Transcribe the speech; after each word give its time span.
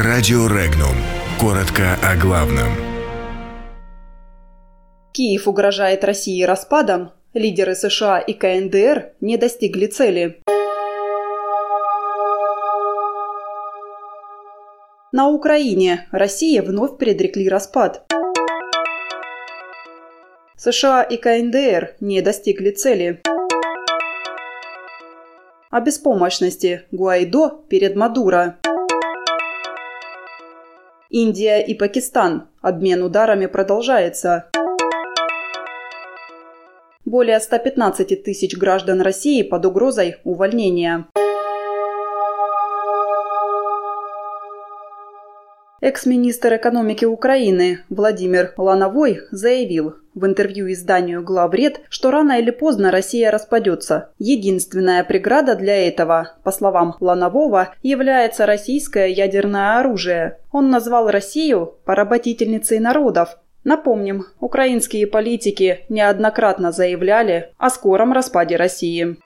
Радио 0.00 0.46
Регнум. 0.46 0.94
Коротко 1.40 1.98
о 2.04 2.14
главном. 2.14 2.68
Киев 5.10 5.48
угрожает 5.48 6.04
России 6.04 6.40
распадом. 6.44 7.10
Лидеры 7.34 7.74
США 7.74 8.20
и 8.20 8.32
КНДР 8.32 9.14
не 9.20 9.36
достигли 9.36 9.86
цели. 9.86 10.40
На 15.10 15.26
Украине 15.26 16.06
Россия 16.12 16.62
вновь 16.62 16.96
предрекли 16.96 17.48
распад. 17.48 18.04
США 20.56 21.02
и 21.02 21.16
КНДР 21.16 21.96
не 21.98 22.22
достигли 22.22 22.70
цели. 22.70 23.20
О 25.70 25.80
беспомощности 25.80 26.84
Гуайдо 26.92 27.64
перед 27.68 27.96
Мадуро. 27.96 28.58
Индия 31.10 31.60
и 31.60 31.72
Пакистан. 31.72 32.48
Обмен 32.60 33.02
ударами 33.02 33.46
продолжается. 33.46 34.50
Более 37.06 37.40
115 37.40 38.22
тысяч 38.22 38.54
граждан 38.54 39.00
России 39.00 39.40
под 39.40 39.64
угрозой 39.64 40.16
увольнения. 40.24 41.06
Экс-министр 45.80 46.56
экономики 46.56 47.06
Украины 47.06 47.78
Владимир 47.88 48.52
Лановой 48.58 49.20
заявил 49.30 49.94
в 50.18 50.26
интервью 50.26 50.70
изданию 50.72 51.22
«Главред», 51.22 51.80
что 51.88 52.10
рано 52.10 52.38
или 52.38 52.50
поздно 52.50 52.90
Россия 52.90 53.30
распадется. 53.30 54.10
Единственная 54.18 55.04
преграда 55.04 55.54
для 55.54 55.88
этого, 55.88 56.34
по 56.42 56.50
словам 56.50 56.96
Ланового, 57.00 57.74
является 57.82 58.46
российское 58.46 59.08
ядерное 59.08 59.78
оружие. 59.78 60.38
Он 60.52 60.70
назвал 60.70 61.10
Россию 61.10 61.74
поработительницей 61.84 62.78
народов, 62.78 63.38
Напомним, 63.64 64.24
украинские 64.40 65.06
политики 65.06 65.80
неоднократно 65.90 66.72
заявляли 66.72 67.52
о 67.58 67.68
скором 67.68 68.14
распаде 68.14 68.56
России. 68.56 69.18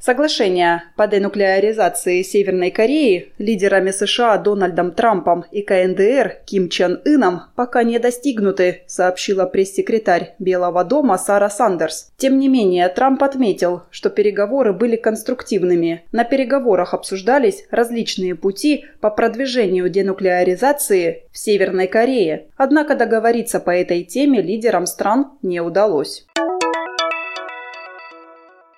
Соглашение 0.00 0.84
по 0.96 1.06
денуклеаризации 1.06 2.22
Северной 2.22 2.70
Кореи 2.70 3.32
лидерами 3.36 3.90
США 3.90 4.38
Дональдом 4.38 4.92
Трампом 4.92 5.44
и 5.52 5.60
КНДР 5.60 6.38
Ким 6.46 6.70
Чен 6.70 7.02
Ыном 7.04 7.42
пока 7.54 7.82
не 7.82 7.98
достигнуты, 7.98 8.82
сообщила 8.86 9.44
пресс-секретарь 9.44 10.34
Белого 10.38 10.84
дома 10.84 11.18
Сара 11.18 11.50
Сандерс. 11.50 12.12
Тем 12.16 12.38
не 12.38 12.48
менее, 12.48 12.88
Трамп 12.88 13.22
отметил, 13.22 13.82
что 13.90 14.08
переговоры 14.08 14.72
были 14.72 14.96
конструктивными. 14.96 16.02
На 16.12 16.24
переговорах 16.24 16.94
обсуждались 16.94 17.66
различные 17.70 18.34
пути 18.34 18.86
по 19.02 19.10
продвижению 19.10 19.90
денуклеаризации 19.90 21.24
в 21.30 21.36
Северной 21.36 21.88
Корее. 21.88 22.46
Однако 22.56 22.94
договориться 22.94 23.60
по 23.60 23.68
этой 23.70 24.02
теме 24.04 24.40
лидерам 24.40 24.86
стран 24.86 25.32
не 25.42 25.60
удалось. 25.60 26.26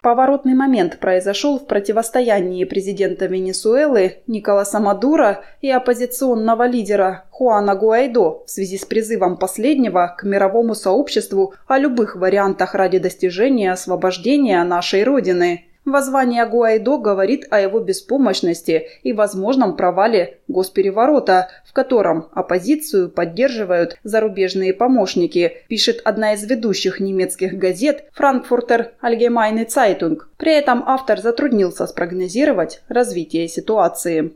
Поворотный 0.02 0.54
момент 0.54 0.98
произошел 0.98 1.60
в 1.60 1.66
противостоянии 1.68 2.64
президента 2.64 3.26
Венесуэлы 3.26 4.22
Николаса 4.26 4.80
Мадура 4.80 5.44
и 5.60 5.70
оппозиционного 5.70 6.66
лидера 6.66 7.26
Хуана 7.30 7.76
Гуайдо 7.76 8.42
в 8.44 8.50
связи 8.50 8.78
с 8.78 8.84
призывом 8.84 9.36
последнего 9.36 10.16
к 10.18 10.24
мировому 10.24 10.74
сообществу 10.74 11.54
о 11.68 11.78
любых 11.78 12.16
вариантах 12.16 12.74
ради 12.74 12.98
достижения 12.98 13.70
освобождения 13.70 14.62
нашей 14.64 15.04
Родины– 15.04 15.66
Воззвание 15.84 16.46
Гуайдо 16.46 16.98
говорит 16.98 17.46
о 17.50 17.58
его 17.60 17.80
беспомощности 17.80 18.86
и 19.02 19.12
возможном 19.12 19.76
провале 19.76 20.38
госпереворота, 20.46 21.48
в 21.66 21.72
котором 21.72 22.28
оппозицию 22.32 23.10
поддерживают 23.10 23.98
зарубежные 24.04 24.74
помощники, 24.74 25.56
пишет 25.68 26.00
одна 26.04 26.34
из 26.34 26.44
ведущих 26.44 27.00
немецких 27.00 27.54
газет 27.54 28.04
«Франкфуртер 28.12 28.92
Allgemeine 29.02 29.66
Zeitung». 29.66 30.18
При 30.36 30.52
этом 30.54 30.84
автор 30.86 31.20
затруднился 31.20 31.86
спрогнозировать 31.86 32.82
развитие 32.88 33.48
ситуации. 33.48 34.32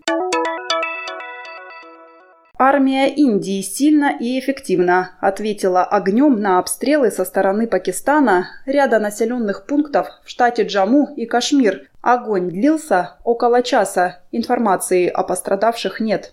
Армия 2.58 3.08
Индии 3.08 3.60
сильно 3.60 4.16
и 4.18 4.38
эффективно 4.38 5.10
ответила 5.20 5.84
огнем 5.84 6.40
на 6.40 6.58
обстрелы 6.58 7.10
со 7.10 7.26
стороны 7.26 7.66
Пакистана 7.66 8.48
ряда 8.64 8.98
населенных 8.98 9.66
пунктов 9.66 10.08
в 10.24 10.30
штате 10.30 10.62
Джамму 10.62 11.12
и 11.16 11.26
Кашмир. 11.26 11.90
Огонь 12.00 12.48
длился 12.48 13.16
около 13.24 13.62
часа. 13.62 14.20
Информации 14.32 15.06
о 15.06 15.22
пострадавших 15.22 16.00
нет. 16.00 16.32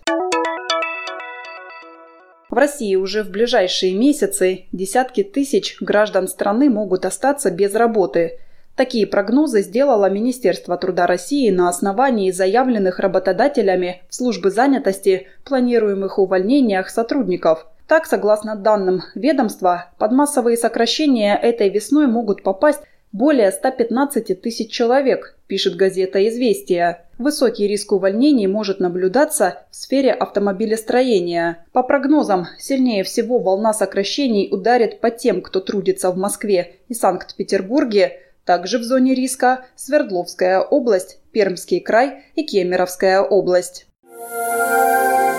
В 2.48 2.54
России 2.54 2.94
уже 2.94 3.22
в 3.22 3.28
ближайшие 3.28 3.92
месяцы 3.94 4.64
десятки 4.72 5.24
тысяч 5.24 5.76
граждан 5.82 6.26
страны 6.28 6.70
могут 6.70 7.04
остаться 7.04 7.50
без 7.50 7.74
работы– 7.74 8.38
Такие 8.76 9.06
прогнозы 9.06 9.62
сделало 9.62 10.10
Министерство 10.10 10.76
труда 10.76 11.06
России 11.06 11.48
на 11.50 11.68
основании 11.68 12.32
заявленных 12.32 12.98
работодателями 12.98 14.02
в 14.08 14.14
службы 14.14 14.50
занятости 14.50 15.28
планируемых 15.44 16.18
увольнениях 16.18 16.90
сотрудников. 16.90 17.66
Так, 17.86 18.06
согласно 18.06 18.56
данным 18.56 19.02
ведомства, 19.14 19.92
под 19.98 20.10
массовые 20.12 20.56
сокращения 20.56 21.36
этой 21.36 21.68
весной 21.68 22.08
могут 22.08 22.42
попасть 22.42 22.80
более 23.12 23.52
115 23.52 24.40
тысяч 24.40 24.72
человек, 24.72 25.38
пишет 25.46 25.76
газета 25.76 26.26
«Известия». 26.28 27.06
Высокий 27.16 27.68
риск 27.68 27.92
увольнений 27.92 28.48
может 28.48 28.80
наблюдаться 28.80 29.62
в 29.70 29.76
сфере 29.76 30.10
автомобилестроения. 30.10 31.64
По 31.70 31.84
прогнозам, 31.84 32.48
сильнее 32.58 33.04
всего 33.04 33.38
волна 33.38 33.72
сокращений 33.72 34.48
ударит 34.50 35.00
по 35.00 35.10
тем, 35.10 35.42
кто 35.42 35.60
трудится 35.60 36.10
в 36.10 36.16
Москве 36.16 36.74
и 36.88 36.94
Санкт-Петербурге, 36.94 38.18
также 38.44 38.78
в 38.78 38.82
зоне 38.82 39.14
риска 39.14 39.64
Свердловская 39.76 40.60
область, 40.60 41.18
Пермский 41.32 41.80
край 41.80 42.24
и 42.34 42.44
Кемеровская 42.44 43.20
область. 43.20 43.86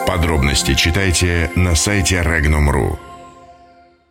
Подробности 0.08 0.74
читайте 0.76 1.50
на 1.56 1.76
сайте 1.76 2.18
Regnum.ru. 2.18 3.15